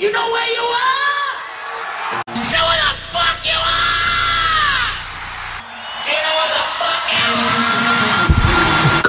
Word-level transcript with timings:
You 0.00 0.10
know 0.10 0.30
where 0.32 0.48
you 0.48 0.62
are? 0.62 1.36
You 2.34 2.40
know 2.40 2.64
where 2.68 2.80
the 2.80 2.92
fuck 3.12 3.44
you 3.44 3.52
are? 3.52 4.96
Do 6.02 6.10
you 6.10 6.20
know 6.24 6.34
where 6.40 6.52
the 6.56 6.64
fuck 6.80 7.04
you 7.12 7.28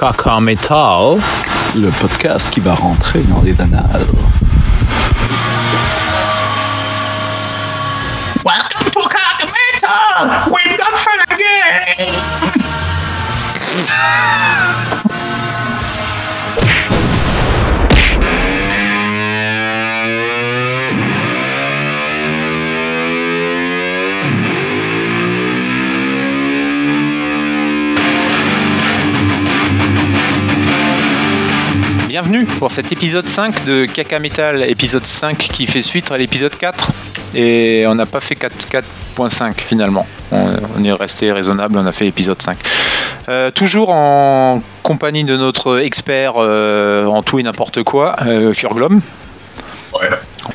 are? 0.04 0.12
Caca 0.12 0.36
Metal. 0.38 1.18
Le 1.76 1.90
podcast 1.92 2.50
qui 2.50 2.60
va 2.60 2.74
rentrer 2.74 3.22
dans 3.22 3.40
les 3.40 3.58
annales. 3.58 4.06
Welcome 8.44 8.90
to 8.90 9.00
Kakameta! 9.08 10.50
We've 10.52 10.76
got 10.76 10.94
fun 10.98 11.20
again! 11.30 12.12
Pour 32.62 32.70
cet 32.70 32.92
épisode 32.92 33.26
5 33.26 33.64
de 33.64 33.86
Caca 33.86 34.20
Metal, 34.20 34.62
épisode 34.62 35.04
5 35.04 35.36
qui 35.36 35.66
fait 35.66 35.82
suite 35.82 36.12
à 36.12 36.16
l'épisode 36.16 36.54
4. 36.54 36.92
Et 37.34 37.82
on 37.88 37.96
n'a 37.96 38.06
pas 38.06 38.20
fait 38.20 38.36
4 38.36 38.54
4.5 39.18 39.54
finalement. 39.56 40.06
On, 40.30 40.46
on 40.78 40.84
est 40.84 40.92
resté 40.92 41.32
raisonnable, 41.32 41.76
on 41.76 41.86
a 41.86 41.90
fait 41.90 42.06
épisode 42.06 42.40
5. 42.40 42.56
Euh, 43.28 43.50
toujours 43.50 43.88
en 43.88 44.62
compagnie 44.84 45.24
de 45.24 45.36
notre 45.36 45.80
expert 45.80 46.34
euh, 46.36 47.04
en 47.06 47.24
tout 47.24 47.40
et 47.40 47.42
n'importe 47.42 47.82
quoi, 47.82 48.14
euh, 48.26 48.54
Kurglom. 48.54 49.00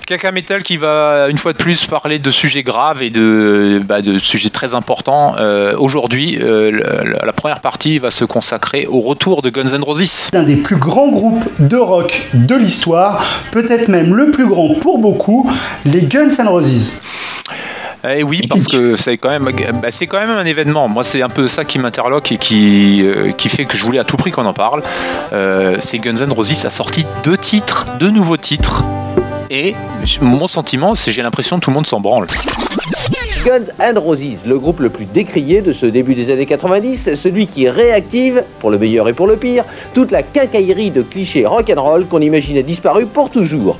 Caca 0.07 0.31
Metal 0.31 0.63
qui 0.63 0.77
va 0.77 1.27
une 1.29 1.37
fois 1.37 1.51
de 1.51 1.57
plus 1.57 1.85
parler 1.85 2.17
de 2.17 2.31
sujets 2.31 2.63
graves 2.63 3.03
et 3.03 3.09
de, 3.09 3.81
bah, 3.83 4.01
de 4.01 4.17
sujets 4.19 4.49
très 4.49 4.73
importants. 4.73 5.35
Euh, 5.37 5.75
Aujourd'hui, 5.77 6.39
euh, 6.41 6.71
la, 7.19 7.25
la 7.25 7.33
première 7.33 7.59
partie 7.59 7.99
va 7.99 8.09
se 8.09 8.23
consacrer 8.23 8.87
au 8.87 9.01
retour 9.01 9.41
de 9.41 9.49
Guns 9.49 9.73
N' 9.73 9.83
Roses. 9.83 10.29
l'un 10.31 10.43
des 10.43 10.55
plus 10.55 10.77
grands 10.77 11.09
groupes 11.09 11.43
de 11.59 11.75
rock 11.75 12.21
de 12.33 12.55
l'histoire, 12.55 13.21
peut-être 13.51 13.89
même 13.89 14.15
le 14.15 14.31
plus 14.31 14.47
grand 14.47 14.75
pour 14.75 14.99
beaucoup, 14.99 15.51
les 15.83 16.03
Guns 16.03 16.29
N' 16.39 16.47
Roses. 16.47 16.93
Eh 18.09 18.23
oui, 18.23 18.43
parce 18.47 18.65
que 18.65 18.95
c'est 18.95 19.17
quand 19.17 19.29
même, 19.29 19.49
bah, 19.81 19.87
c'est 19.89 20.07
quand 20.07 20.19
même 20.19 20.29
un 20.29 20.45
événement. 20.45 20.87
Moi, 20.87 21.03
c'est 21.03 21.21
un 21.21 21.27
peu 21.27 21.49
ça 21.49 21.65
qui 21.65 21.79
m'interloque 21.79 22.31
et 22.31 22.37
qui, 22.37 23.01
euh, 23.01 23.33
qui 23.33 23.49
fait 23.49 23.65
que 23.65 23.75
je 23.75 23.83
voulais 23.83 23.99
à 23.99 24.05
tout 24.05 24.15
prix 24.15 24.31
qu'on 24.31 24.45
en 24.45 24.53
parle. 24.53 24.83
Euh, 25.33 25.75
c'est 25.81 25.99
Guns 25.99 26.15
N' 26.15 26.31
Roses 26.31 26.65
a 26.65 26.69
sorti 26.69 27.05
deux 27.25 27.37
titres, 27.37 27.83
deux 27.99 28.09
nouveaux 28.09 28.37
titres. 28.37 28.85
Et 29.49 29.73
mon 30.21 30.47
sentiment, 30.47 30.95
c'est 30.95 31.11
j'ai 31.11 31.21
l'impression 31.21 31.57
que 31.57 31.61
tout 31.61 31.69
le 31.69 31.75
monde 31.75 31.87
s'en 31.87 31.99
branle. 31.99 32.27
Guns 33.45 33.71
N' 33.79 33.97
Roses, 33.97 34.45
le 34.45 34.59
groupe 34.59 34.79
le 34.79 34.89
plus 34.89 35.05
décrié 35.05 35.61
de 35.61 35.71
ce 35.71 35.85
début 35.85 36.15
des 36.15 36.31
années 36.31 36.45
90, 36.45 37.15
celui 37.15 37.47
qui 37.47 37.69
réactive, 37.69 38.43
pour 38.59 38.71
le 38.71 38.77
meilleur 38.77 39.07
et 39.07 39.13
pour 39.13 39.27
le 39.27 39.37
pire, 39.37 39.63
toute 39.93 40.11
la 40.11 40.23
quincaillerie 40.23 40.91
de 40.91 41.01
clichés 41.01 41.45
rock'n'roll 41.45 42.07
qu'on 42.07 42.19
imaginait 42.19 42.63
disparu 42.63 43.05
pour 43.05 43.29
toujours. 43.29 43.77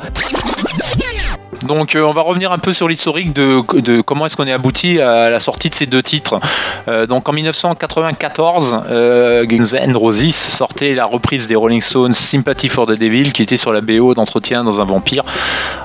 Donc 1.68 1.96
euh, 1.96 2.02
on 2.02 2.14
va 2.14 2.22
revenir 2.22 2.52
un 2.52 2.58
peu 2.58 2.74
sur 2.74 2.88
l'historique 2.88 3.34
de, 3.34 4.02
comment 4.02 4.26
est-ce 4.26 4.36
qu'on 4.36 4.48
est 4.48 4.52
abouti 4.52 5.00
à 5.00 5.30
la 5.30 5.40
sortie 5.40 5.70
de 5.70 5.76
ces 5.76 5.86
deux 5.86 6.02
titres. 6.02 6.40
Euh, 6.88 7.06
donc 7.06 7.28
en 7.30 7.34
1994, 7.34 8.84
euh, 8.90 9.46
Guns 9.46 9.74
N' 9.74 9.96
Roses 9.96 10.34
sortait 10.34 10.96
la 10.96 11.06
reprise 11.06 11.48
des 11.48 11.56
Rolling 11.56 11.82
Stones 11.82 12.14
Sympathy 12.14 12.70
for 12.70 12.88
the 12.88 12.98
Devil 12.98 13.34
qui 13.34 13.44
était 13.44 13.58
sur 13.58 13.74
la 13.74 13.82
BO 13.82 14.14
d'entretien 14.14 14.64
dans 14.64 14.82
un 14.82 14.86
vampire. 14.86 15.24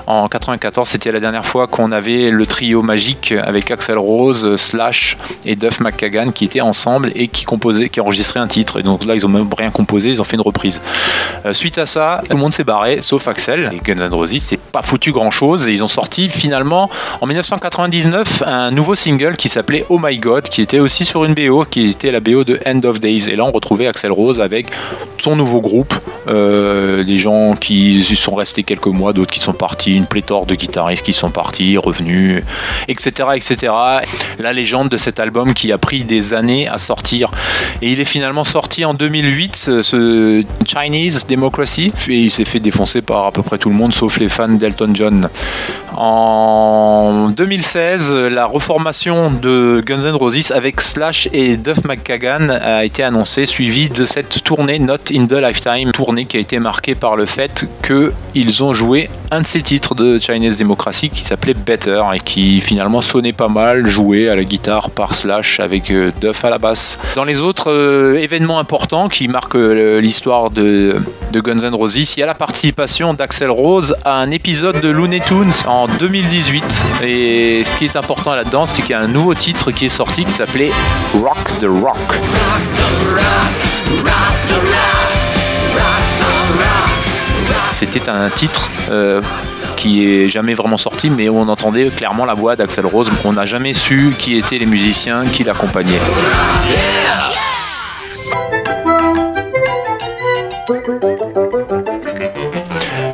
En 0.07 0.27
94, 0.27 0.87
c'était 0.87 1.11
la 1.11 1.19
dernière 1.19 1.45
fois 1.45 1.67
qu'on 1.67 1.91
avait 1.91 2.29
le 2.29 2.45
trio 2.45 2.81
magique 2.81 3.33
avec 3.43 3.69
Axel 3.69 3.97
Rose, 3.97 4.55
Slash 4.55 5.17
et 5.45 5.55
Duff 5.55 5.79
McKagan 5.81 6.31
qui 6.31 6.45
étaient 6.45 6.61
ensemble 6.61 7.11
et 7.15 7.27
qui 7.27 7.45
composaient, 7.45 7.89
qui 7.89 7.99
enregistraient 7.99 8.39
un 8.39 8.47
titre. 8.47 8.79
Et 8.79 8.83
donc 8.83 9.05
là, 9.05 9.15
ils 9.15 9.25
ont 9.25 9.29
même 9.29 9.49
rien 9.55 9.71
composé, 9.71 10.09
ils 10.09 10.21
ont 10.21 10.25
fait 10.25 10.35
une 10.35 10.41
reprise. 10.41 10.81
Suite 11.51 11.77
à 11.77 11.85
ça, 11.85 12.21
tout 12.27 12.35
le 12.35 12.41
monde 12.41 12.53
s'est 12.53 12.63
barré, 12.63 13.01
sauf 13.01 13.27
Axel. 13.27 13.71
Et 13.73 13.79
Guns 13.79 14.05
N' 14.05 14.13
Roses, 14.13 14.37
c'est 14.39 14.59
pas 14.59 14.81
foutu 14.81 15.11
grand 15.11 15.31
chose. 15.31 15.69
Ils 15.73 15.83
ont 15.83 15.87
sorti 15.87 16.29
finalement 16.29 16.89
en 17.21 17.25
1999 17.25 18.43
un 18.45 18.71
nouveau 18.71 18.95
single 18.95 19.35
qui 19.35 19.49
s'appelait 19.49 19.85
Oh 19.89 19.99
My 20.01 20.17
God, 20.17 20.43
qui 20.49 20.61
était 20.61 20.79
aussi 20.79 21.05
sur 21.05 21.25
une 21.25 21.33
BO, 21.33 21.65
qui 21.65 21.89
était 21.89 22.11
la 22.11 22.19
BO 22.19 22.43
de 22.43 22.59
End 22.65 22.81
of 22.83 22.99
Days. 22.99 23.29
Et 23.29 23.35
là, 23.35 23.43
on 23.45 23.51
retrouvait 23.51 23.87
Axel 23.87 24.11
Rose 24.11 24.39
avec 24.39 24.67
son 25.23 25.37
nouveau 25.37 25.61
groupe, 25.61 25.93
euh, 26.27 27.05
des 27.05 27.17
gens 27.17 27.55
qui 27.55 28.03
sont 28.03 28.35
restés 28.35 28.63
quelques 28.63 28.87
mois, 28.87 29.13
d'autres 29.13 29.31
qui 29.31 29.39
sont 29.39 29.53
partis, 29.53 29.95
une 29.95 30.05
pléthore 30.05 30.45
de 30.45 30.53
guitaristes 30.55 31.05
qui 31.05 31.13
sont 31.13 31.29
partis, 31.31 31.77
revenus, 31.77 32.43
etc., 32.89 33.29
etc. 33.35 33.71
La 34.37 34.51
légende 34.51 34.89
de 34.89 34.97
cet 34.97 35.21
album 35.21 35.53
qui 35.53 35.71
a 35.71 35.77
pris 35.77 36.03
des 36.03 36.33
années 36.33 36.67
à 36.67 36.77
sortir. 36.77 37.31
Et 37.81 37.89
il 37.93 38.01
est 38.01 38.05
finalement 38.05 38.43
sorti 38.43 38.83
en 38.83 38.93
2008, 38.93 39.55
ce- 39.55 39.81
ce 39.81 40.43
Chinese 40.67 41.25
Democracy, 41.25 41.93
et 42.09 42.13
il 42.23 42.29
s'est 42.31 42.43
fait 42.43 42.59
défoncer 42.59 43.01
par 43.01 43.25
à 43.25 43.31
peu 43.31 43.43
près 43.43 43.57
tout 43.57 43.69
le 43.69 43.75
monde, 43.75 43.93
sauf 43.93 44.17
les 44.19 44.27
fans 44.29 44.49
d'Elton 44.49 44.91
John. 44.93 45.29
En 45.95 47.29
2016, 47.29 48.11
la 48.13 48.45
reformation 48.45 49.31
de 49.31 49.81
Guns 49.85 50.01
N' 50.01 50.15
Roses 50.15 50.51
avec 50.51 50.81
Slash 50.81 51.29
et 51.31 51.55
Duff 51.55 51.85
McKagan 51.85 52.49
a 52.49 52.83
été 52.83 53.03
annoncée, 53.03 53.45
suivie 53.45 53.87
de 53.89 54.03
cette 54.03 54.43
tournée 54.43 54.79
Not 54.79 55.11
in 55.13 55.27
the 55.27 55.33
Lifetime, 55.33 55.91
tournée 55.91 56.25
qui 56.25 56.37
a 56.37 56.39
été 56.39 56.59
marquée 56.59 56.95
par 56.95 57.15
le 57.15 57.25
fait 57.25 57.67
qu'ils 57.85 58.63
ont 58.63 58.73
joué 58.73 59.09
un 59.31 59.41
de 59.41 59.45
ces 59.45 59.61
titres 59.61 59.95
de 59.95 60.19
Chinese 60.19 60.57
Democracy 60.57 61.09
qui 61.09 61.21
s'appelait 61.21 61.53
Better 61.53 62.01
et 62.13 62.19
qui 62.19 62.61
finalement 62.61 63.01
sonnait 63.01 63.33
pas 63.33 63.47
mal, 63.47 63.87
joué 63.87 64.29
à 64.29 64.35
la 64.35 64.43
guitare 64.43 64.89
par 64.89 65.15
Slash 65.15 65.59
avec 65.59 65.91
euh, 65.91 66.11
Duff 66.21 66.43
à 66.45 66.49
la 66.49 66.57
basse. 66.57 66.99
Dans 67.15 67.23
les 67.23 67.41
autres 67.41 67.71
euh, 67.71 68.21
événements 68.21 68.59
importants 68.59 69.09
qui 69.09 69.27
marquent 69.27 69.55
euh, 69.55 69.99
l'histoire 69.99 70.49
de, 70.49 70.95
de 71.31 71.41
Guns 71.41 71.63
N' 71.63 71.73
Roses, 71.73 71.97
il 71.97 72.19
y 72.19 72.23
a 72.23 72.25
la 72.27 72.35
participation 72.35 73.13
d'Axel 73.13 73.49
Rose 73.49 73.95
à 74.05 74.15
un 74.15 74.31
épisode 74.31 74.81
de 74.81 74.89
Looney 74.89 75.21
Tunes 75.25 75.53
en 75.65 75.87
2018. 75.87 76.83
Et 77.03 77.63
ce 77.63 77.75
qui 77.75 77.85
est 77.85 77.95
important 77.95 78.35
là-dedans, 78.35 78.65
c'est 78.65 78.81
qu'il 78.81 78.91
y 78.91 78.95
a 78.95 78.99
un 78.99 79.07
nouveau 79.07 79.33
titre 79.33 79.71
qui 79.71 79.85
est 79.85 79.89
sorti 79.89 80.25
qui 80.25 80.33
s'appelait 80.33 80.71
Rock 81.13 81.57
the 81.59 81.65
Rock. 81.65 82.19
C'était 87.73 88.07
un 88.09 88.29
titre 88.29 88.69
euh, 88.91 89.19
qui 89.75 90.05
est 90.07 90.29
jamais 90.29 90.53
vraiment 90.53 90.77
sorti, 90.77 91.09
mais 91.09 91.27
on 91.29 91.47
entendait 91.49 91.89
clairement 91.89 92.23
la 92.25 92.33
voix 92.35 92.55
d'Axel 92.55 92.85
Rose. 92.85 93.09
On 93.25 93.33
n'a 93.33 93.45
jamais 93.45 93.73
su 93.73 94.13
qui 94.17 94.37
étaient 94.37 94.59
les 94.59 94.65
musiciens 94.67 95.25
qui 95.25 95.43
l'accompagnaient. 95.43 95.99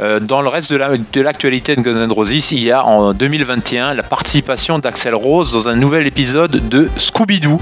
Euh, 0.02 0.20
dans 0.20 0.42
le 0.42 0.48
reste 0.48 0.72
de 0.72 0.78
la- 0.78 0.92
de 0.98 1.22
l'actualité 1.22 1.76
de 1.76 1.82
Guns 1.82 1.98
N' 2.08 2.12
Roses, 2.12 2.52
il 2.52 2.64
y 2.64 2.72
a 2.72 2.86
en 2.86 3.14
2021 3.14 3.94
la 3.94 4.04
participation 4.04 4.80
d'Axel 4.80 5.14
Rose 5.14 5.52
dans 5.52 5.68
un 5.68 5.76
nouvel 5.76 6.08
épisode 6.08 6.70
de 6.70 6.90
Scooby-Doo. 6.98 7.60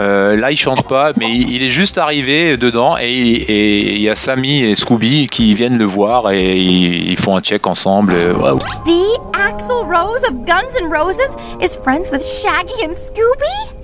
Euh, 0.00 0.36
là, 0.36 0.50
il 0.50 0.56
chante 0.56 0.86
pas, 0.88 1.12
mais 1.16 1.26
il 1.30 1.54
il 1.54 1.62
est 1.62 1.70
juste 1.70 1.98
arrivé 1.98 2.56
dedans 2.56 2.96
et 3.00 3.94
il 3.94 4.00
y 4.00 4.08
a 4.08 4.16
Sammy 4.16 4.64
et 4.64 4.74
Scooby 4.74 5.28
qui 5.28 5.54
viennent 5.54 5.78
le 5.78 5.84
voir 5.84 6.32
et 6.32 6.56
ils 6.56 7.16
font 7.16 7.36
un 7.36 7.40
check 7.40 7.66
ensemble. 7.66 8.12
The 8.14 9.20
Axl 9.34 9.84
Rose 9.84 10.24
of 10.24 10.44
Guns 10.46 10.74
N' 10.80 10.90
Roses 10.90 11.36
is 11.60 11.76
friends 11.76 12.10
with 12.10 12.24
Shaggy 12.24 12.84
and 12.84 12.94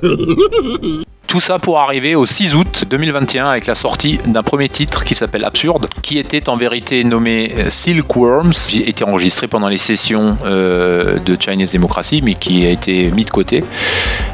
Scooby? 0.03 1.05
Tout 1.31 1.39
ça 1.39 1.61
pour 1.61 1.79
arriver 1.79 2.17
au 2.17 2.27
6 2.27 2.57
août 2.57 2.85
2021 2.91 3.47
avec 3.51 3.67
la 3.67 3.77
sortie 3.77 4.19
d'un 4.27 4.43
premier 4.43 4.69
titre 4.69 5.05
qui 5.05 5.15
s'appelle 5.15 5.45
Absurde, 5.45 5.87
qui 6.03 6.19
était 6.19 6.49
en 6.49 6.57
vérité 6.57 7.05
nommé 7.05 7.55
euh, 7.57 7.71
Silkworms, 7.71 8.51
qui 8.51 8.83
était 8.83 9.05
enregistré 9.05 9.47
pendant 9.47 9.69
les 9.69 9.79
sessions 9.79 10.37
euh, 10.45 11.21
de 11.21 11.37
Chinese 11.41 11.73
Democracy, 11.73 12.21
mais 12.21 12.35
qui 12.35 12.67
a 12.67 12.71
été 12.71 13.13
mis 13.13 13.25
de 13.25 13.31
côté. 13.31 13.63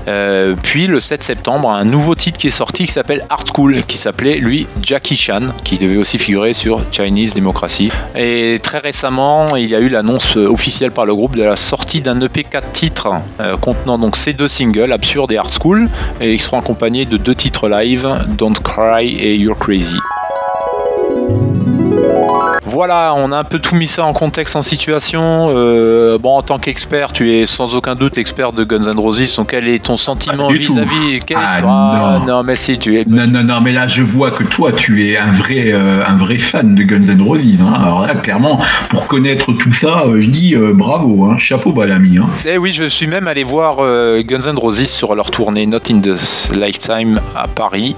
Euh, 0.08 0.54
puis 0.62 0.86
le 0.86 1.00
7 1.00 1.22
septembre, 1.22 1.68
un 1.68 1.84
nouveau 1.84 2.14
titre 2.14 2.38
qui 2.38 2.46
est 2.46 2.50
sorti 2.50 2.86
qui 2.86 2.92
s'appelle 2.92 3.26
Art 3.28 3.44
School, 3.54 3.82
qui 3.82 3.98
s'appelait 3.98 4.38
lui 4.38 4.66
Jackie 4.80 5.16
Chan, 5.16 5.48
qui 5.64 5.76
devait 5.76 5.98
aussi 5.98 6.18
figurer 6.18 6.54
sur 6.54 6.80
Chinese 6.92 7.34
Democracy. 7.34 7.90
Et 8.14 8.58
très 8.62 8.78
récemment, 8.78 9.56
il 9.56 9.66
y 9.66 9.74
a 9.74 9.80
eu 9.80 9.90
l'annonce 9.90 10.36
officielle 10.36 10.92
par 10.92 11.04
le 11.04 11.14
groupe 11.14 11.36
de 11.36 11.42
la 11.42 11.56
sortie 11.56 12.00
d'un 12.00 12.18
EP 12.22 12.42
4 12.42 12.72
titres 12.72 13.08
contenant 13.60 13.98
donc 13.98 14.16
ces 14.16 14.32
deux 14.32 14.48
singles, 14.48 14.92
Absurde 14.92 15.30
et 15.32 15.36
Art 15.36 15.50
School, 15.60 15.90
et 16.22 16.32
ils 16.32 16.40
seront 16.40 16.60
accompagnés 16.60 16.85
de 16.86 17.16
deux 17.16 17.34
titres 17.34 17.68
live, 17.68 18.06
Don't 18.38 18.54
Cry 18.62 19.16
et 19.18 19.34
You're 19.36 19.58
Crazy. 19.58 19.98
Voilà, 22.76 23.14
on 23.16 23.32
a 23.32 23.38
un 23.38 23.44
peu 23.44 23.58
tout 23.58 23.74
mis 23.74 23.86
ça 23.86 24.04
en 24.04 24.12
contexte, 24.12 24.54
en 24.54 24.60
situation. 24.60 25.48
Euh, 25.48 26.18
bon, 26.18 26.36
en 26.36 26.42
tant 26.42 26.58
qu'expert, 26.58 27.10
tu 27.14 27.32
es 27.32 27.46
sans 27.46 27.74
aucun 27.74 27.94
doute 27.94 28.18
expert 28.18 28.52
de 28.52 28.64
Guns 28.64 28.82
N' 28.86 28.98
Roses. 28.98 29.34
Donc, 29.36 29.48
quel 29.50 29.66
est 29.66 29.82
ton 29.84 29.96
sentiment 29.96 30.48
vis-à-vis 30.48 31.20
quel- 31.26 31.38
Ah, 31.40 31.56
Ah, 31.64 32.18
non. 32.20 32.26
non, 32.26 32.42
mais 32.42 32.54
si 32.54 32.76
tu 32.78 32.98
es. 32.98 33.04
Non, 33.06 33.26
non, 33.26 33.42
non, 33.44 33.62
mais 33.62 33.72
là, 33.72 33.86
je 33.86 34.02
vois 34.02 34.30
que 34.30 34.42
toi, 34.44 34.72
tu 34.72 35.08
es 35.08 35.16
un 35.16 35.30
vrai, 35.30 35.72
euh, 35.72 36.02
un 36.06 36.16
vrai 36.16 36.36
fan 36.36 36.74
de 36.74 36.82
Guns 36.82 37.08
N' 37.08 37.22
Roses. 37.22 37.40
hein. 37.62 37.72
Alors 37.82 38.06
là, 38.06 38.14
clairement, 38.14 38.60
pour 38.90 39.06
connaître 39.06 39.52
tout 39.54 39.72
ça, 39.72 40.02
euh, 40.06 40.20
je 40.20 40.28
dis 40.28 40.54
bravo, 40.74 41.24
hein. 41.24 41.38
chapeau 41.38 41.72
bas 41.72 41.86
l'ami. 41.86 42.18
Hein. 42.18 42.26
Eh 42.46 42.58
oui, 42.58 42.72
je 42.74 42.84
suis 42.84 43.06
même 43.06 43.26
allé 43.26 43.42
voir 43.42 43.76
Guns 43.78 44.46
N' 44.52 44.58
Roses 44.58 44.86
sur 44.86 45.14
leur 45.14 45.30
tournée 45.30 45.64
Not 45.64 45.78
in 45.90 46.00
the 46.00 46.52
Lifetime 46.54 47.20
à 47.34 47.48
Paris. 47.48 47.96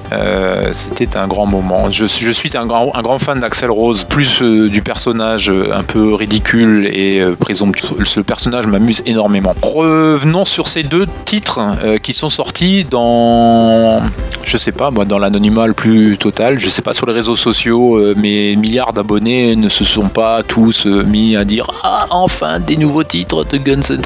C'était 0.72 1.16
un 1.16 1.26
grand 1.26 1.46
moment. 1.46 1.90
Je, 1.90 2.06
je 2.06 2.30
suis 2.30 2.50
un 2.54 2.66
grand, 2.66 2.92
un 2.94 3.02
grand 3.02 3.18
fan 3.18 3.40
d'Axel 3.40 3.70
Rose, 3.72 4.04
plus 4.04 4.40
du 4.68 4.82
personnage 4.82 5.50
euh, 5.50 5.72
un 5.72 5.82
peu 5.82 6.14
ridicule 6.14 6.86
et 6.86 7.20
euh, 7.20 7.34
présomptueux. 7.34 8.04
Ce 8.04 8.20
personnage 8.20 8.66
m'amuse 8.66 9.02
énormément. 9.06 9.54
Revenons 9.62 10.44
sur 10.44 10.68
ces 10.68 10.82
deux 10.82 11.06
titres 11.24 11.60
euh, 11.82 11.98
qui 11.98 12.12
sont 12.12 12.30
sortis 12.30 12.84
dans, 12.84 14.02
je 14.44 14.56
sais 14.56 14.72
pas, 14.72 14.90
moi, 14.90 15.04
dans 15.04 15.18
l'anonymat 15.18 15.66
le 15.66 15.74
plus 15.74 16.18
total. 16.18 16.58
Je 16.58 16.68
sais 16.68 16.82
pas 16.82 16.94
sur 16.94 17.06
les 17.06 17.12
réseaux 17.12 17.36
sociaux, 17.36 18.14
mes 18.16 18.56
milliards 18.56 18.92
d'abonnés 18.92 19.56
ne 19.56 19.68
se 19.68 19.84
sont 19.84 20.08
pas 20.08 20.42
tous 20.42 20.86
mis 20.86 21.36
à 21.36 21.44
dire 21.44 21.70
ah 21.82 22.06
enfin 22.10 22.60
des 22.60 22.76
nouveaux 22.76 23.04
titres 23.04 23.44
de 23.44 23.58
Guns 23.58 23.80
N'. 23.90 24.02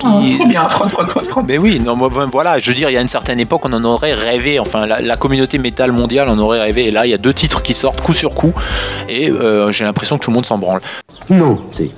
qui- 0.00 0.36
Trop 0.38 0.46
bien, 0.46 0.68
frotte, 0.68 0.90
frotte, 0.90 1.08
frotte, 1.10 1.26
frotte. 1.28 1.44
mais 1.46 1.58
oui, 1.58 1.78
non, 1.80 1.94
moi, 1.96 2.08
ben, 2.14 2.26
voilà, 2.32 2.58
je 2.58 2.68
veux 2.68 2.74
dire, 2.74 2.90
il 2.90 2.94
y 2.94 2.96
a 2.96 3.00
une 3.00 3.08
certaine 3.08 3.38
époque, 3.40 3.62
on 3.64 3.72
en 3.72 3.84
aurait 3.84 4.14
rêvé. 4.14 4.58
Enfin, 4.58 4.86
la, 4.86 5.00
la 5.00 5.16
communauté 5.16 5.58
métal 5.58 5.92
mondiale 5.92 6.28
en 6.28 6.38
aurait 6.38 6.60
rêvé. 6.60 6.86
Et 6.86 6.90
là, 6.90 7.06
il 7.06 7.10
y 7.10 7.14
a 7.14 7.18
deux 7.18 7.34
titres 7.34 7.62
qui 7.62 7.74
sortent 7.74 8.00
coup 8.00 8.14
sur 8.14 8.34
coup, 8.34 8.52
et 9.08 9.30
euh, 9.30 9.70
j'ai 9.72 9.84
l'impression 9.84 10.18
que 10.18 10.24
tout 10.24 10.30
le 10.30 10.34
monde 10.34 10.46
s'en 10.46 10.58
branle. 10.58 10.80
Non, 11.28 11.60
c'est. 11.70 11.90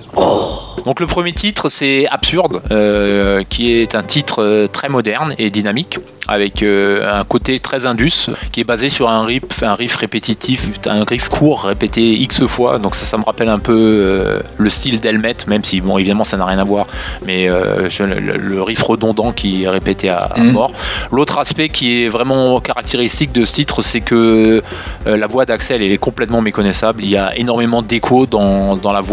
Donc 0.85 0.99
le 0.99 1.07
premier 1.07 1.33
titre, 1.33 1.69
c'est 1.69 2.09
Absurde, 2.09 2.61
euh, 2.73 3.45
qui 3.49 3.73
est 3.73 3.95
un 3.95 4.03
titre 4.03 4.43
euh, 4.43 4.67
très 4.67 4.89
moderne 4.89 5.33
et 5.39 5.49
dynamique, 5.51 5.99
avec 6.27 6.63
euh, 6.63 7.21
un 7.21 7.23
côté 7.25 7.61
très 7.61 7.87
indus, 7.87 8.31
qui 8.51 8.61
est 8.61 8.65
basé 8.65 8.89
sur 8.89 9.09
un 9.09 9.25
riff, 9.25 9.63
un 9.63 9.75
riff 9.75 9.95
répétitif, 9.95 10.71
un 10.87 11.05
riff 11.05 11.29
court 11.29 11.65
répété 11.65 12.15
x 12.15 12.47
fois. 12.47 12.81
Donc 12.81 12.97
ça, 12.97 13.05
ça 13.05 13.17
me 13.17 13.23
rappelle 13.23 13.49
un 13.49 13.61
peu 13.61 13.73
euh, 13.77 14.41
le 14.59 14.71
style 14.71 14.99
d'Helmet, 14.99 15.37
même 15.47 15.63
si 15.63 15.81
bon, 15.81 15.99
évidemment, 15.99 16.25
ça 16.25 16.37
n'a 16.37 16.47
rien 16.47 16.59
à 16.59 16.65
voir, 16.65 16.87
mais 17.25 17.49
euh, 17.49 17.89
le, 18.01 18.37
le 18.37 18.63
riff 18.63 18.83
redondant 18.83 19.31
qui 19.31 19.63
est 19.63 19.69
répété 19.69 20.09
à, 20.09 20.19
à 20.19 20.39
Mhm. 20.41 20.53
mort. 20.53 20.73
L'autre 21.13 21.39
aspect 21.39 21.69
qui 21.69 22.03
est 22.03 22.09
vraiment 22.09 22.59
caractéristique 22.61 23.31
de 23.31 23.45
ce 23.45 23.53
titre, 23.53 23.83
c'est 23.83 24.01
que 24.01 24.63
euh, 25.07 25.17
la 25.17 25.27
voix 25.29 25.45
d'Axel 25.47 25.81
elle 25.81 25.93
est 25.93 25.99
complètement 25.99 26.41
méconnaissable. 26.41 27.05
Il 27.05 27.11
y 27.11 27.17
a 27.17 27.37
énormément 27.37 27.83
d'écho 27.83 28.27
dans, 28.27 28.77
dans 28.77 28.93
la 28.93 29.01
voix 29.01 29.12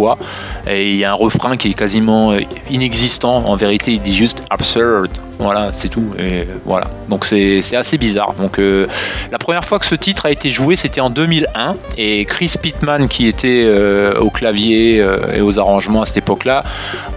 et 0.67 0.91
il 0.91 0.97
y 0.97 1.05
a 1.05 1.11
un 1.11 1.15
refrain 1.15 1.57
qui 1.57 1.69
est 1.69 1.73
quasiment 1.73 2.31
euh, 2.31 2.39
inexistant. 2.69 3.37
En 3.37 3.55
vérité, 3.55 3.93
il 3.93 4.01
dit 4.01 4.15
juste 4.15 4.43
absurd. 4.49 5.09
Voilà, 5.39 5.71
c'est 5.71 5.87
tout. 5.87 6.05
Et 6.19 6.47
voilà. 6.65 6.87
Donc 7.07 7.25
c'est 7.25 7.63
assez 7.75 7.97
bizarre. 7.97 8.33
Donc 8.33 8.59
euh, 8.59 8.87
la 9.31 9.37
première 9.37 9.63
fois 9.63 9.79
que 9.79 9.85
ce 9.85 9.95
titre 9.95 10.25
a 10.25 10.31
été 10.31 10.49
joué, 10.49 10.75
c'était 10.75 11.01
en 11.01 11.09
2001 11.09 11.75
et 11.97 12.25
Chris 12.25 12.55
Pittman, 12.61 13.07
qui 13.07 13.27
était 13.27 13.63
euh, 13.65 14.13
au 14.15 14.29
clavier 14.29 14.97
et 15.33 15.41
aux 15.41 15.59
arrangements 15.59 16.01
à 16.01 16.05
cette 16.05 16.17
époque-là, 16.17 16.63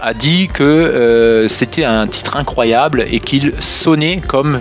a 0.01 0.13
dit 0.13 0.47
que 0.47 1.47
c'était 1.49 1.83
un 1.83 2.07
titre 2.07 2.37
incroyable 2.37 3.05
et 3.11 3.19
qu'il 3.19 3.53
sonnait 3.59 4.21
comme 4.25 4.59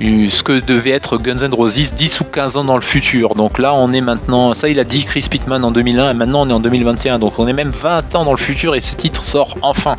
ce 0.00 0.42
que 0.42 0.60
devait 0.60 0.90
être 0.90 1.18
Guns 1.18 1.38
N' 1.38 1.54
Roses 1.54 1.92
10 1.94 2.20
ou 2.20 2.24
15 2.24 2.56
ans 2.56 2.64
dans 2.64 2.76
le 2.76 2.82
futur. 2.82 3.34
Donc 3.34 3.58
là, 3.58 3.74
on 3.74 3.92
est 3.92 4.00
maintenant, 4.00 4.54
ça 4.54 4.68
il 4.68 4.78
a 4.78 4.84
dit 4.84 5.04
Chris 5.04 5.26
Pittman 5.30 5.64
en 5.64 5.70
2001 5.70 6.10
et 6.10 6.14
maintenant 6.14 6.42
on 6.42 6.50
est 6.50 6.52
en 6.52 6.60
2021. 6.60 7.18
Donc 7.18 7.38
on 7.38 7.46
est 7.46 7.52
même 7.52 7.70
20 7.70 8.14
ans 8.14 8.24
dans 8.24 8.32
le 8.32 8.38
futur 8.38 8.74
et 8.74 8.80
ce 8.80 8.96
titre 8.96 9.24
sort 9.24 9.56
enfin. 9.62 9.96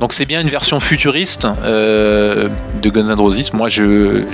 Donc 0.00 0.12
c'est 0.12 0.26
bien 0.26 0.40
une 0.40 0.48
version 0.48 0.80
futuriste 0.80 1.46
euh, 1.64 2.48
de 2.82 2.90
Guns 2.90 3.10
N' 3.10 3.18
Roses. 3.18 3.52
Moi, 3.52 3.68
je, 3.68 4.24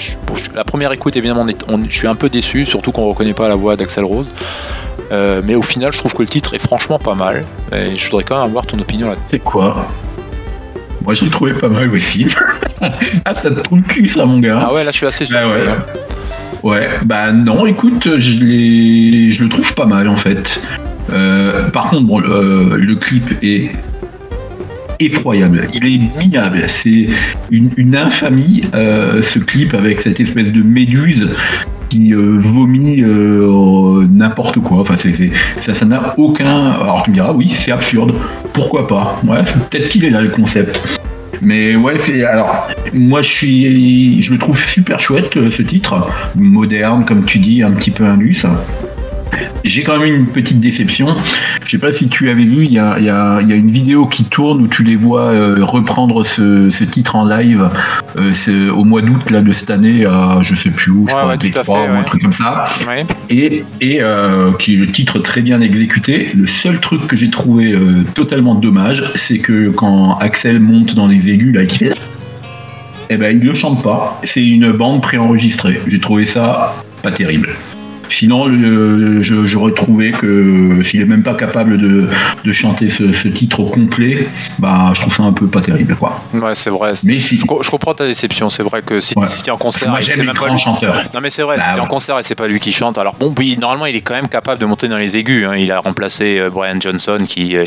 la 0.55 0.65
première 0.65 0.93
écoute, 0.93 1.17
évidemment, 1.17 1.47
je 1.89 1.97
suis 1.97 2.09
un 2.09 2.15
peu 2.15 2.29
déçu, 2.29 2.67
surtout 2.67 2.93
qu'on 2.93 3.09
reconnaît 3.09 3.35
pas 3.35 3.49
la 3.49 3.55
voix 3.55 3.77
d'Axel 3.77 4.05
Rose. 4.05 4.29
Euh, 5.11 5.41
mais 5.45 5.55
au 5.55 5.63
final, 5.63 5.93
je 5.93 5.99
trouve 5.99 6.15
que 6.15 6.23
le 6.23 6.29
titre 6.29 6.55
est 6.55 6.59
franchement 6.59 6.99
pas 6.99 7.15
mal. 7.15 7.45
Et 7.73 7.97
je 7.97 8.05
voudrais 8.07 8.25
quand 8.25 8.37
même 8.37 8.49
avoir 8.49 8.67
ton 8.67 8.79
opinion 8.79 9.09
là-dessus. 9.09 9.27
C'est 9.27 9.39
quoi? 9.39 9.87
Moi, 11.09 11.15
je 11.15 11.25
l'ai 11.25 11.31
trouvé 11.31 11.55
pas 11.55 11.71
mal 11.71 11.89
aussi. 11.91 12.27
ah, 13.25 13.33
ça 13.33 13.49
te 13.49 13.61
trouve 13.61 13.79
le 13.79 13.85
cul, 13.85 14.09
ça, 14.09 14.27
mon 14.27 14.41
gars. 14.41 14.59
Ah 14.61 14.75
ouais, 14.75 14.85
là, 14.85 14.91
je 14.91 14.99
suis 14.99 15.07
assez 15.07 15.25
Bah 15.33 15.49
ouais. 15.49 15.67
hein. 15.67 15.79
Ouais, 16.63 16.87
bah 17.07 17.33
non, 17.33 17.65
écoute, 17.65 18.07
je, 18.19 18.31
je 19.33 19.43
le 19.43 19.49
trouve 19.49 19.73
pas 19.73 19.87
mal 19.87 20.07
en 20.07 20.19
fait. 20.19 20.63
Euh, 21.11 21.71
par 21.71 21.89
contre, 21.89 22.03
bon, 22.03 22.19
le, 22.19 22.77
le 22.77 22.95
clip 22.97 23.43
est 23.43 23.71
effroyable, 25.01 25.69
il 25.73 25.87
est 25.87 26.19
minable, 26.19 26.65
c'est 26.67 27.09
une, 27.51 27.71
une 27.79 27.97
infamie 27.97 28.65
euh, 28.75 29.23
ce 29.23 29.39
clip 29.39 29.73
avec 29.73 30.03
cette 30.03 30.21
espèce 30.21 30.53
de 30.53 30.63
méduse 30.63 31.27
qui 31.89 32.13
euh, 32.13 32.37
vomit 32.37 33.01
euh, 33.03 34.07
n'importe 34.11 34.59
quoi. 34.61 34.79
Enfin, 34.81 34.97
ça 34.97 35.85
n'a 35.87 36.15
aucun. 36.19 36.73
Alors 36.73 37.03
tu 37.05 37.11
me 37.11 37.15
diras, 37.15 37.33
oui, 37.33 37.53
c'est 37.55 37.73
absurde. 37.73 38.15
Pourquoi 38.53 38.87
pas? 38.87 39.21
Ouais, 39.27 39.43
peut-être 39.71 39.89
qu'il 39.89 40.05
est 40.05 40.11
là 40.11 40.21
le 40.21 40.29
concept. 40.29 40.81
Mais 41.43 41.77
ouais, 41.77 42.25
alors 42.25 42.69
moi 42.93 43.23
je 43.23 43.31
suis, 43.31 44.23
le 44.33 44.39
trouve 44.39 44.61
super 44.61 45.01
chouette 45.01 45.37
euh, 45.37 45.51
ce 45.51 45.63
titre, 45.63 46.09
moderne 46.35 47.05
comme 47.05 47.25
tu 47.25 47.39
dis, 47.39 47.63
un 47.63 47.73
petit 47.73 47.91
peu 47.91 48.05
indus. 48.05 48.45
J'ai 49.65 49.83
quand 49.83 49.99
même 49.99 50.15
une 50.15 50.27
petite 50.27 50.61
déception. 50.61 51.09
Je 51.65 51.71
sais 51.71 51.79
pas 51.79 51.93
si 51.93 52.09
tu 52.09 52.29
avais 52.31 52.45
vu, 52.45 52.65
il 52.65 52.73
y 52.73 52.79
a, 52.79 52.97
il 52.99 53.05
y 53.05 53.11
a- 53.11 53.39
il 53.43 53.49
y 53.49 53.53
a 53.53 53.57
une 53.57 53.71
vidéo 53.71 54.07
qui 54.07 54.25
tourne 54.25 54.63
où 54.63 54.69
tu 54.69 54.83
les 54.83 54.97
vois 54.97 55.25
euh, 55.27 55.57
reprendre 55.65 56.25
ce, 56.25 56.71
ce 56.71 56.85
titre 56.85 57.17
en 57.17 57.25
live 57.25 57.69
euh, 58.17 58.33
c'est 58.33 58.69
au 58.71 58.85
mois 58.85 59.03
d'août 59.03 59.31
là 59.31 59.41
de 59.43 59.53
cette 59.53 59.71
année, 59.71 60.05
à, 60.07 60.39
je 60.43 60.55
sais 60.55 60.71
plus 60.71 60.91
où, 60.91 61.07
je 61.09 61.13
Ouais, 61.15 61.19
crois, 61.21 61.29
ouais, 61.33 61.39
Détroit 61.39 61.85
fait, 61.87 61.91
ou 61.93 61.95
un 61.95 62.03
truc 62.03 62.23
comme 62.23 62.33
ça 62.33 62.67
et, 63.31 63.65
et 63.81 63.99
euh, 64.01 64.53
qui 64.59 64.75
est 64.75 64.79
le 64.79 64.91
titre 64.91 65.19
très 65.19 65.41
bien 65.43 65.61
exécuté. 65.61 66.29
Le 66.35 66.47
seul 66.47 66.81
truc 66.81 67.07
que 67.07 67.17
j'ai 67.17 67.31
trouvé 67.31 67.73
euh, 67.73 68.03
totalement 68.15 68.55
dommage, 68.55 69.05
c'est 69.15 69.39
que 69.39 69.69
quand 69.71 70.17
Axel 70.19 70.61
monte 70.61 70.95
dans 70.95 71.07
les 71.07 71.29
aigus, 71.29 71.55
là, 71.55 71.65
qui. 71.67 71.87
Eh 73.11 73.17
ben, 73.17 73.37
il 73.39 73.43
le 73.47 73.55
chante 73.55 73.83
pas. 73.83 74.21
C'est 74.25 74.45
une 74.47 74.71
bande 74.73 75.01
préenregistrée. 75.03 75.81
J'ai 75.87 76.01
trouvé 76.01 76.27
ça 76.27 76.75
pas 77.03 77.11
terrible. 77.11 77.51
Sinon, 78.11 78.47
je, 78.49 79.47
je 79.47 79.59
retrouvais 79.59 80.13
que 80.13 80.83
s'il 80.85 81.01
est 81.01 81.05
même 81.07 81.23
pas 81.23 81.35
capable 81.35 81.77
de, 81.79 82.09
de 82.45 82.53
chanter 82.53 82.89
ce, 82.89 83.13
ce 83.13 83.29
titre 83.29 83.61
au 83.61 83.67
complet, 83.67 84.27
bah, 84.59 84.91
je 84.95 85.01
trouve 85.01 85.15
ça 85.15 85.23
un 85.23 85.33
peu 85.33 85.47
pas 85.47 85.61
terrible, 85.61 85.95
quoi. 85.97 86.21
Ouais, 86.35 86.55
c'est 86.55 86.71
vrai. 86.71 86.93
Mais 87.05 87.19
si, 87.19 87.37
Je, 87.39 87.45
co- 87.47 87.63
je 87.63 87.71
comprends 87.71 87.95
ta 87.95 88.07
déception. 88.07 88.51
C'est 88.51 88.63
vrai 88.63 88.83
que 88.83 89.01
si, 89.01 89.15
Ouais. 89.19 89.27
si 89.27 89.43
t'es 89.43 89.51
en 89.51 89.57
concert, 89.59 89.95
c'est 90.03 90.25
même 90.25 90.35
pas 90.37 90.49
lui- 90.49 90.59
chanteurs. 90.59 90.95
Non 91.15 91.21
mais 91.21 91.31
c'est 91.31 91.43
vrai, 91.43 91.57
Bah, 91.59 91.63
si 91.67 91.73
t'es 91.75 91.81
en 91.81 91.85
ouais. 91.85 91.89
concert 91.89 92.19
et 92.19 92.23
c'est 92.23 92.35
pas 92.35 92.49
lui 92.49 92.61
qui 92.61 92.73
chante. 92.73 92.99
Alors 92.99 93.15
bon, 93.15 93.35
oui, 93.39 93.57
normalement 93.61 93.87
il 93.87 93.97
est 93.97 94.01
quand 94.01 94.15
même 94.15 94.29
capable 94.29 94.61
de 94.61 94.67
monter 94.67 94.89
dans 94.89 94.97
les 94.99 95.17
aigus. 95.17 95.47
hein. 95.47 95.55
Il 95.57 95.71
a 95.73 95.81
remplacé 95.81 96.39
euh, 96.39 96.51
Brian 96.51 96.81
Johnson 96.81 97.19
qui. 97.29 97.57
euh, 97.57 97.65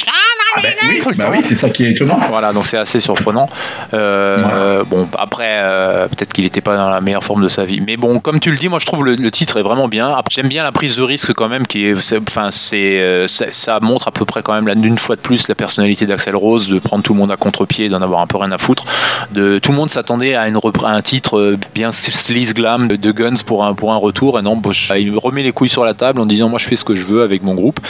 Ah 0.58 0.62
ben 0.62 0.74
oui, 0.90 1.02
bah 1.16 1.30
oui, 1.32 1.40
c'est 1.44 1.56
ça 1.56 1.70
qui 1.70 1.86
est 1.86 1.92
étonnant. 1.92 2.20
Voilà, 2.30 2.52
donc 2.52 2.66
c'est 2.66 2.78
assez 2.78 3.00
surprenant. 3.00 3.48
Euh, 3.94 4.38
euh, 4.52 4.84
bon, 4.84 5.08
après, 5.18 5.48
euh, 5.62 6.08
peut-être 6.08 6.34
qu'il 6.34 6.44
n'était 6.44 6.60
pas 6.62 6.76
dans 6.76 6.90
la 6.90 7.00
meilleure 7.02 7.24
forme 7.24 7.42
de 7.44 7.48
sa 7.50 7.64
vie. 7.66 7.82
Mais 7.86 7.96
bon, 7.98 8.20
comme 8.20 8.40
tu 8.40 8.52
le 8.52 8.58
dis, 8.58 8.68
moi 8.70 8.80
je 8.80 8.86
trouve 8.86 9.06
le, 9.06 9.16
le 9.16 9.32
titre 9.32 9.58
est 9.60 9.64
vraiment 9.64 9.88
bien. 9.88 10.10
Après, 10.10 10.31
J'aime 10.34 10.48
bien 10.48 10.64
la 10.64 10.72
prise 10.72 10.96
de 10.96 11.02
risque 11.02 11.34
quand 11.34 11.50
même, 11.50 11.68
qui 11.68 11.88
est, 11.88 12.14
enfin, 12.18 12.52
c'est, 12.52 13.02
euh, 13.02 13.28
ça 13.28 13.80
montre 13.82 14.08
à 14.08 14.12
peu 14.12 14.24
près 14.24 14.42
quand 14.42 14.54
même 14.54 14.66
la- 14.66 14.76
une 14.76 14.98
fois 14.98 15.18
de 15.18 15.22
plus 15.22 15.50
la 15.50 15.56
personnalité 15.56 16.06
d'Axel 16.06 16.38
Rose, 16.38 16.70
de 16.70 16.80
prendre 16.80 17.04
tout 17.04 17.12
le 17.14 17.20
monde 17.20 17.34
à 17.34 17.36
contre-pied, 17.36 17.90
d'en 17.90 18.02
avoir 18.02 18.22
un 18.22 18.28
peu 18.28 18.38
rien 18.38 18.50
à 18.54 18.58
foutre. 18.58 18.86
De 19.34 19.60
tout 19.60 19.72
le 19.72 19.78
monde 19.78 19.90
s'attendait 19.90 20.36
à, 20.36 20.44
à 20.44 20.90
un 20.90 21.02
titre 21.02 21.38
euh, 21.38 21.60
bien 21.76 21.92
sleaze 21.92 22.54
glam 22.54 22.88
de, 22.88 23.12
Guns 23.12 23.44
pour 23.46 23.66
un 23.66 23.74
pour 23.74 23.92
un 23.92 23.98
retour, 23.98 24.40
et 24.40 24.42
non, 24.42 24.62
il 24.98 25.18
remet 25.18 25.44
les 25.44 25.52
couilles 25.52 25.68
sur 25.68 25.84
la 25.84 25.94
table 25.94 26.22
en 26.22 26.26
disant 26.26 26.48
moi 26.48 26.60
je 26.60 26.68
fais 26.70 26.78
ce 26.78 26.86
que 26.86 26.96
je 26.96 27.04
veux 27.04 27.24
avec 27.24 27.44
mon 27.44 27.54
groupe. 27.54 27.82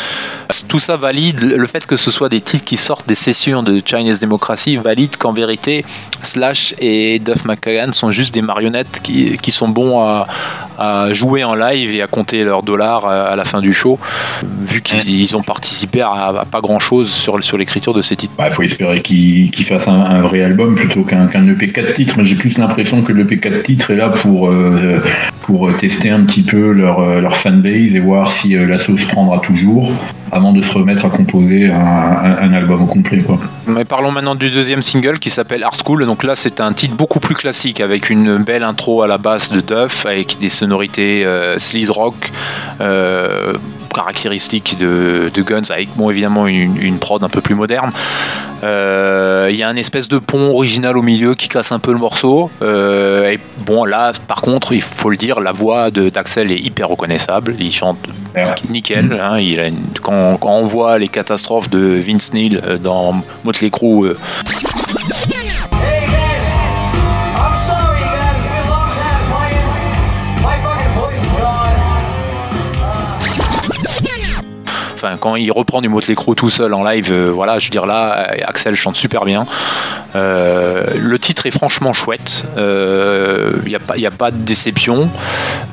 Tout 0.68 0.80
ça 0.80 0.98
valide 0.98 1.42
le 1.44 1.68
fait 1.68 1.86
que 1.86 1.96
ce 1.96 2.10
soit 2.10 2.30
des 2.30 2.42
titres 2.42 2.66
qui 2.66 2.78
sortent 2.78 3.08
des 3.08 3.14
sessions 3.14 3.62
de 3.62 3.84
Chinese 3.86 4.20
Democracy 4.20 4.78
valide 4.78 5.16
qu'en 5.16 5.32
vérité 5.32 5.86
Slash 6.24 6.74
et 6.80 7.20
Duff 7.20 7.46
McKagan 7.46 7.94
sont 7.94 8.10
juste 8.10 8.34
des 8.34 8.42
marionnettes 8.42 9.00
qui, 9.04 9.38
qui 9.38 9.52
sont 9.52 9.70
bons 9.70 10.02
à, 10.02 10.26
à 10.78 11.12
jouer 11.14 11.44
en 11.44 11.56
live 11.56 11.94
et 11.94 12.02
à 12.02 12.08
compter 12.08 12.44
leurs 12.44 12.64
dollars 12.64 13.06
à, 13.06 13.36
la 13.36 13.46
fin 13.46 13.62
du 13.62 13.74
show 13.74 14.00
vu 14.68 14.82
qu'ils 14.82 15.08
ils 15.10 15.36
ont 15.36 15.44
participé 15.44 16.02
à, 16.02 16.12
à 16.42 16.46
pas 16.46 16.62
grand 16.62 16.80
chose 16.80 17.10
sur, 17.12 17.44
sur 17.44 17.58
l'écriture 17.58 17.94
de 17.94 18.02
ces 18.02 18.16
titres. 18.16 18.34
Il 18.46 18.52
faut 18.52 18.64
espérer 18.64 19.02
qu'il 19.02 19.52
qu'il 19.52 19.66
fasse 19.66 19.88
un, 19.88 19.94
un 20.02 20.22
vrai 20.22 20.42
album 20.42 20.76
plutôt 20.76 21.04
qu'un 21.04 21.28
qu'un 21.28 21.48
EP 21.48 21.72
4 21.72 21.94
titres. 21.94 22.16
J'ai 22.24 22.36
plus 22.36 22.58
l'impression 22.58 23.02
que 23.02 23.12
l'EP 23.14 23.40
4 23.40 23.64
titres 23.64 23.92
est 23.92 23.96
là 23.96 24.10
pour, 24.10 24.50
euh, 24.50 25.00
pour 25.42 25.76
tester 25.78 26.10
un 26.10 26.22
petit 26.24 26.44
peu 26.44 26.72
leur, 26.72 27.00
euh, 27.00 27.22
leur 27.22 27.38
fanbase 27.38 27.96
et 27.96 28.00
voir 28.00 28.32
si 28.32 28.56
euh, 28.56 28.66
la 28.68 28.78
sauce 28.78 29.06
prendra 29.06 29.40
toujours 29.40 29.90
avant 30.34 30.54
de 30.54 30.62
se 30.62 30.74
remettre 30.74 31.06
à 31.06 31.10
composer 31.10 31.70
un, 31.70 31.76
un- 31.78 32.38
un 32.42 32.54
album 32.54 32.84
au 32.84 32.86
complet. 32.86 33.20
Quoi. 33.20 33.38
Mais 33.68 33.84
parlons 33.86 34.12
maintenant 34.12 34.36
du 34.36 34.50
deuxième 34.50 34.82
single 34.82 35.20
qui 35.20 35.30
s'appelle 35.30 35.64
Art 35.64 35.76
School. 35.86 36.06
Donc 36.06 36.24
là, 36.24 36.36
c'est 36.36 36.62
un 36.62 36.72
titre 36.72 36.96
beaucoup 36.96 37.20
plus 37.20 37.36
classique 37.36 37.82
avec 37.82 38.10
une 38.10 38.38
belle 38.38 38.64
intro 38.64 39.02
à 39.04 39.08
la 39.08 39.18
basse 39.18 39.52
de 39.52 39.60
Duff, 39.60 40.06
avec 40.06 40.38
des 40.40 40.48
sonorités 40.50 40.71
euh, 40.76 41.58
sleaze 41.60 41.90
rock 41.90 42.32
euh, 42.80 43.54
caractéristique 43.94 44.78
de, 44.80 45.30
de 45.34 45.42
Guns, 45.42 45.62
avec 45.70 45.90
bon 45.96 46.10
évidemment 46.10 46.48
une, 46.48 46.78
une 46.82 46.98
prod 47.00 47.22
un 47.24 47.30
peu 47.30 47.42
plus 47.42 47.56
moderne. 47.56 47.92
Euh, 48.64 49.48
Il 49.52 49.58
y 49.58 49.64
a 49.64 49.70
un 49.70 49.76
espèce 49.76 50.08
de 50.08 50.20
pont 50.20 50.52
original 50.54 50.98
au 50.98 51.02
milieu 51.02 51.36
qui 51.36 51.50
casse 51.50 51.72
un 51.72 51.80
peu 51.80 51.92
le 51.92 51.98
morceau. 51.98 52.50
Euh, 52.62 53.30
et 53.32 53.40
bon 53.66 53.84
là, 53.86 54.12
par 54.28 54.42
contre, 54.42 54.72
il 54.74 54.82
faut 54.82 55.10
le 55.10 55.18
dire, 55.18 55.42
la 55.42 55.52
voix 55.52 55.92
de 55.92 56.10
d'Axel 56.10 56.52
est 56.52 56.60
hyper 56.60 56.88
reconnaissable. 56.90 57.56
Il 57.60 57.72
chante 57.74 57.98
Ouais. 58.36 58.46
nickel. 58.70 59.10
hein. 59.22 59.40
il 59.40 59.60
a 59.60 59.68
une- 59.68 59.76
quand, 60.02 60.38
quand 60.38 60.54
on 60.54 60.66
voit 60.66 60.98
les 61.00 61.10
catastrophes 61.10 61.70
de 61.70 61.80
Vince 62.00 62.32
Neil 62.34 62.62
euh, 62.66 62.78
dans 62.78 63.22
Motley 63.44 63.70
Crue, 63.70 64.06
euh, 64.10 64.16
Quand 75.20 75.36
il 75.36 75.52
reprend 75.52 75.82
du 75.82 75.90
Motley 75.90 76.16
Crue 76.16 76.36
tout 76.36 76.50
seul 76.50 76.74
en 76.74 76.84
live, 76.84 77.10
euh, 77.12 77.32
voilà, 77.34 77.60
je 77.60 77.66
veux 77.68 77.72
dire 77.72 77.86
là, 77.86 78.28
euh, 78.32 78.38
Axel 78.46 78.76
chante 78.76 78.96
super 78.96 79.26
bien. 79.26 79.46
Euh, 80.16 80.84
le 80.98 81.20
titre 81.20 81.46
est 81.46 81.52
franchement 81.52 81.94
chouette. 81.94 82.44
Il 82.58 83.68
n'y 83.68 83.76
a, 83.76 84.12
pas- 84.12 84.32
de 84.32 84.38
déception. 84.38 85.10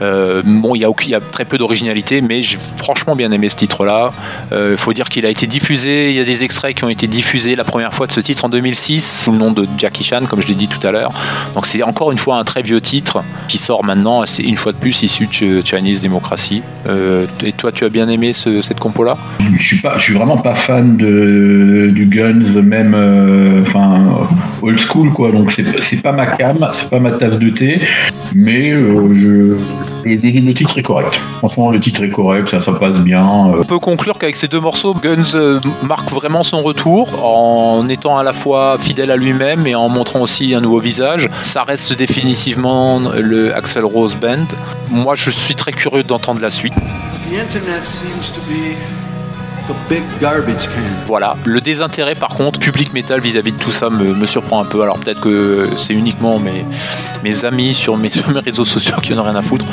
Euh, 0.02 0.42
bon, 0.44 0.74
il 0.74 0.80
y, 0.80 1.14
a 1.14 1.20
très 1.20 1.44
peu 1.44 1.58
d'originalité, 1.58 2.20
mais 2.20 2.42
j'ai 2.42 2.58
franchement 2.76 3.14
bien 3.16 3.30
aimé 3.32 3.48
ce 3.48 3.56
titre-là. 3.56 4.10
Il 4.52 4.76
faut 4.76 4.92
dire 4.92 5.08
qu'il 5.08 5.26
a 5.26 5.28
été 5.28 5.46
diffusé. 5.46 6.10
Il 6.10 6.16
y 6.16 6.20
a 6.20 6.24
des 6.24 6.44
extraits 6.44 6.74
qui 6.76 6.84
ont 6.84 6.88
été 6.88 7.06
diffusés 7.06 7.56
la 7.56 7.64
première 7.64 7.92
fois 7.92 8.06
de 8.06 8.12
ce 8.12 8.20
titre 8.20 8.44
en 8.44 8.48
2006 8.48 9.24
sous 9.24 9.32
le 9.32 9.38
nom 9.38 9.50
de 9.52 9.66
Jackie 9.76 10.04
Chan, 10.04 10.22
comme 10.28 10.40
je 10.42 10.46
l'ai 10.48 10.54
dit 10.54 10.68
tout 10.68 10.84
à 10.86 10.90
l'heure. 10.90 11.10
Donc 11.54 11.66
c'est 11.66 11.82
encore 11.82 12.10
une 12.12 12.18
fois 12.18 12.36
un 12.36 12.44
très 12.44 12.62
vieux 12.62 12.80
titre 12.80 13.22
qui 13.48 13.58
sort 13.58 13.84
maintenant. 13.84 14.24
C'est 14.26 14.42
une 14.44 14.56
fois 14.56 14.72
de 14.72 14.78
plus 14.78 15.02
issu 15.02 15.26
de 15.26 15.32
Ch- 15.32 15.64
Chinese 15.64 16.02
Democracy. 16.02 16.62
Euh, 16.86 17.26
et 17.44 17.52
toi, 17.52 17.72
tu 17.72 17.84
as 17.84 17.88
bien 17.90 18.08
aimé 18.08 18.32
ce- 18.32 18.62
cette 18.62 18.80
compo-là? 18.80 19.17
Je 19.58 19.62
suis 19.62 19.82
suis 19.98 20.14
vraiment 20.14 20.36
pas 20.36 20.54
fan 20.54 20.96
de 20.96 21.90
du 21.92 22.06
Guns, 22.06 22.60
même 22.62 22.94
euh, 22.94 23.62
enfin 23.62 24.00
old 24.62 24.78
school 24.78 25.12
quoi. 25.12 25.30
Donc 25.32 25.52
c'est 25.52 26.02
pas 26.02 26.12
ma 26.12 26.26
cam, 26.26 26.68
c'est 26.72 26.90
pas 26.90 26.98
ma 26.98 27.12
tasse 27.12 27.38
de 27.38 27.50
thé, 27.50 27.80
mais 28.34 28.72
euh, 28.72 29.12
je 29.12 29.56
le, 30.04 30.52
titre 30.54 30.78
est 30.78 30.82
correct. 30.82 31.18
Franchement, 31.38 31.70
le 31.70 31.80
titre 31.80 32.02
est 32.02 32.08
correct, 32.10 32.48
ça 32.48 32.60
ça 32.60 32.72
passe 32.72 33.00
bien. 33.00 33.24
euh. 33.24 33.60
On 33.60 33.64
peut 33.64 33.78
conclure 33.78 34.18
qu'avec 34.18 34.36
ces 34.36 34.48
deux 34.48 34.60
morceaux, 34.60 34.94
Guns 34.94 35.60
marque 35.82 36.10
vraiment 36.10 36.42
son 36.42 36.62
retour 36.62 37.24
en 37.24 37.88
étant 37.88 38.18
à 38.18 38.22
la 38.22 38.32
fois 38.32 38.76
fidèle 38.80 39.10
à 39.10 39.16
lui-même 39.16 39.66
et 39.66 39.74
en 39.74 39.88
montrant 39.88 40.20
aussi 40.20 40.54
un 40.54 40.60
nouveau 40.60 40.80
visage. 40.80 41.28
Ça 41.42 41.62
reste 41.62 41.96
définitivement 41.96 43.00
le 43.20 43.54
Axel 43.54 43.84
Rose 43.84 44.16
Band. 44.16 44.46
Moi, 44.90 45.14
je 45.14 45.30
suis 45.30 45.54
très 45.54 45.72
curieux 45.72 46.02
d'entendre 46.02 46.40
la 46.40 46.50
suite. 46.50 46.74
The 47.28 47.34
internet 47.34 47.86
seems 47.86 48.30
to 48.30 48.40
be 48.48 48.74
Voilà. 51.06 51.36
Le 51.44 51.60
désintérêt, 51.60 52.14
par 52.14 52.30
contre, 52.30 52.58
public 52.58 52.92
metal 52.92 53.20
vis-à-vis 53.20 53.52
de 53.52 53.58
tout 53.58 53.70
ça 53.70 53.90
me, 53.90 54.14
me 54.14 54.26
surprend 54.26 54.60
un 54.60 54.64
peu. 54.64 54.82
Alors 54.82 54.98
peut-être 54.98 55.20
que 55.20 55.68
c'est 55.76 55.94
uniquement 55.94 56.38
mes, 56.38 56.64
mes 57.24 57.44
amis 57.44 57.74
sur 57.74 57.96
mes, 57.96 58.10
sur 58.18 58.30
mes 58.30 58.40
réseaux 58.40 58.64
sociaux 58.64 58.96
qui 59.02 59.14
en 59.14 59.18
ont 59.18 59.24
rien 59.24 59.36
à 59.36 59.42
foutre. 59.42 59.66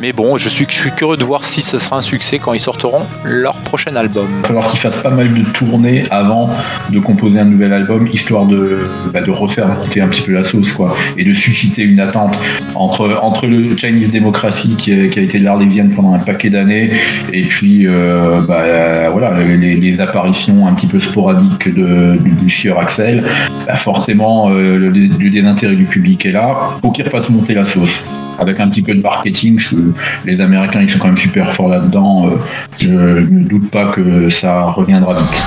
Mais 0.00 0.12
bon, 0.12 0.36
je 0.36 0.48
suis, 0.48 0.66
je 0.68 0.74
suis 0.74 0.90
curieux 0.90 1.16
de 1.16 1.24
voir 1.24 1.44
si 1.44 1.62
ce 1.62 1.78
sera 1.78 1.96
un 1.96 2.02
succès 2.02 2.38
quand 2.38 2.52
ils 2.52 2.60
sortiront 2.60 3.02
leur 3.24 3.54
prochain 3.54 3.94
album. 3.96 4.26
Il 4.30 4.42
va 4.42 4.48
falloir 4.48 4.68
qu'ils 4.68 4.80
fassent 4.80 5.02
pas 5.02 5.10
mal 5.10 5.32
de 5.32 5.42
tournées 5.52 6.04
avant 6.10 6.50
de 6.90 6.98
composer 6.98 7.38
un 7.40 7.44
nouvel 7.44 7.72
album, 7.72 8.06
histoire 8.08 8.44
de, 8.44 8.80
bah, 9.12 9.22
de 9.22 9.30
refaire 9.30 9.68
monter 9.68 10.00
un 10.00 10.08
petit 10.08 10.22
peu 10.22 10.32
la 10.32 10.44
sauce, 10.44 10.72
quoi, 10.72 10.94
et 11.16 11.24
de 11.24 11.32
susciter 11.32 11.82
une 11.82 12.00
attente 12.00 12.38
entre, 12.74 13.18
entre 13.22 13.46
le 13.46 13.76
Chinese 13.76 14.12
Democracy 14.12 14.76
qui 14.76 14.92
a, 14.92 15.08
qui 15.08 15.18
a 15.18 15.22
été 15.22 15.38
l'Arlésienne 15.38 15.90
pendant 15.90 16.14
un 16.14 16.18
paquet 16.18 16.50
d'années, 16.50 16.92
et 17.32 17.44
puis 17.44 17.86
euh, 17.86 18.40
bah, 18.40 18.60
euh, 18.60 19.08
voilà, 19.12 19.33
les, 19.42 19.76
les 19.76 20.00
apparitions 20.00 20.66
un 20.66 20.74
petit 20.74 20.86
peu 20.86 21.00
sporadiques 21.00 21.74
de, 21.74 22.16
du, 22.18 22.30
du 22.30 22.50
sieur 22.50 22.78
Axel, 22.78 23.24
bah, 23.66 23.76
forcément 23.76 24.50
euh, 24.50 24.76
le, 24.78 24.88
le 24.90 25.30
désintérêt 25.30 25.74
du 25.76 25.84
public 25.84 26.24
est 26.26 26.32
là, 26.32 26.54
faut 26.82 26.90
qu'ils 26.90 27.04
refassent 27.04 27.30
monter 27.30 27.54
la 27.54 27.64
sauce. 27.64 28.02
Avec 28.38 28.58
un 28.58 28.68
petit 28.68 28.82
peu 28.82 28.94
de 28.94 29.00
marketing, 29.00 29.58
je- 29.58 29.76
les 30.24 30.40
Américains 30.40 30.80
ils 30.82 30.90
sont 30.90 30.98
quand 30.98 31.06
même 31.06 31.16
super 31.16 31.52
forts 31.54 31.68
là-dedans. 31.68 32.26
euh, 32.26 32.30
je 32.78 32.88
ne 32.90 33.44
doute 33.44 33.70
pas 33.70 33.92
que 33.92 34.28
ça 34.30 34.64
reviendra 34.64 35.14
vite. 35.14 35.42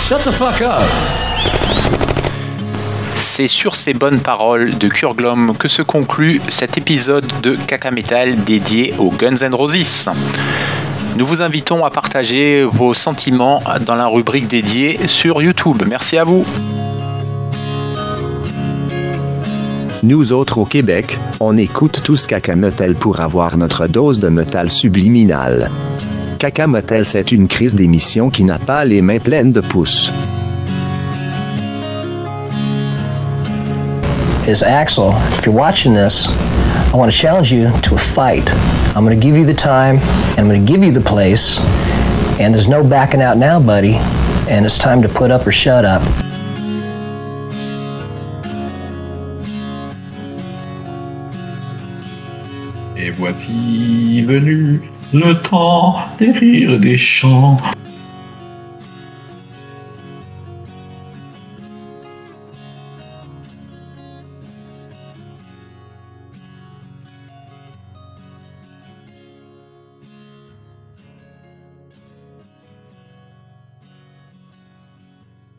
Shut 0.00 0.22
the 0.22 0.30
fuck 0.30 0.62
up. 0.62 0.84
C'est 3.16 3.48
sur 3.48 3.74
ces 3.76 3.92
bonnes 3.92 4.20
paroles 4.20 4.78
de 4.78 4.88
Kurglom 4.88 5.54
que 5.58 5.68
se 5.68 5.82
conclut 5.82 6.40
cet 6.48 6.78
épisode 6.78 7.26
de 7.42 7.56
Caca 7.66 7.90
Metal 7.90 8.34
dédié 8.44 8.94
aux 8.98 9.10
Guns 9.10 9.42
N' 9.42 9.52
Roses. 9.54 10.08
Nous 11.16 11.24
vous 11.24 11.40
invitons 11.40 11.82
à 11.82 11.90
partager 11.90 12.62
vos 12.62 12.92
sentiments 12.92 13.62
dans 13.86 13.94
la 13.94 14.06
rubrique 14.06 14.48
dédiée 14.48 14.98
sur 15.06 15.40
YouTube. 15.40 15.82
Merci 15.88 16.18
à 16.18 16.24
vous. 16.24 16.44
Nous 20.02 20.32
autres 20.32 20.58
au 20.58 20.66
Québec, 20.66 21.18
on 21.40 21.56
écoute 21.56 22.02
tous 22.04 22.26
Caca 22.26 22.54
Metal 22.54 22.94
pour 22.94 23.20
avoir 23.20 23.56
notre 23.56 23.86
dose 23.86 24.20
de 24.20 24.28
métal 24.28 24.70
subliminal. 24.70 25.70
Caca 26.38 26.66
Metal 26.66 27.04
c'est 27.06 27.32
une 27.32 27.48
crise 27.48 27.74
d'émission 27.74 28.28
qui 28.28 28.44
n'a 28.44 28.58
pas 28.58 28.84
les 28.84 29.00
mains 29.00 29.18
pleines 29.18 29.52
de 29.52 29.62
pouces. 29.62 30.12
Is 34.46 34.62
Axel. 34.62 35.10
If 35.38 35.44
you're 35.44 35.54
watching 35.54 35.92
this, 35.92 36.28
I 36.92 36.96
want 36.96 37.10
to 37.10 37.16
challenge 37.16 37.50
you 37.52 37.70
to 37.82 37.94
a 37.96 37.98
fight. 37.98 38.48
I'm 38.94 39.04
going 39.04 39.18
to 39.18 39.26
give 39.26 39.36
you 39.36 39.44
the 39.44 39.54
time, 39.54 39.96
and 39.98 40.38
I'm 40.38 40.48
going 40.48 40.64
to 40.64 40.72
give 40.72 40.84
you 40.84 40.92
the 40.92 41.00
place, 41.00 41.58
and 42.38 42.54
there's 42.54 42.68
no 42.68 42.88
backing 42.88 43.20
out 43.20 43.38
now, 43.38 43.58
buddy. 43.58 43.94
And 44.48 44.64
it's 44.64 44.78
time 44.78 45.02
to 45.02 45.08
put 45.08 45.32
up 45.32 45.46
or 45.46 45.52
shut 45.52 45.84
up. 45.84 46.02
Et 52.96 53.10
voici 53.10 54.22
venu 54.24 54.88
le 55.12 55.34
temps 55.42 55.96
des 56.18 56.30
rires 56.30 56.78
des 56.78 56.96
chants. 56.96 57.58